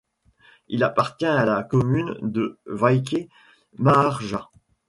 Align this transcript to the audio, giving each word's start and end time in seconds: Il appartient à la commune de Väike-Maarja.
Il 0.67 0.83
appartient 0.83 1.27
à 1.27 1.45
la 1.45 1.63
commune 1.63 2.17
de 2.23 2.57
Väike-Maarja. 2.65 4.49